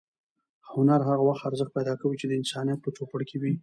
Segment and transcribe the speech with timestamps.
[0.73, 3.53] هنر هغه وخت ارزښت پیدا کوي چې د انسانیت په چوپړ کې وي.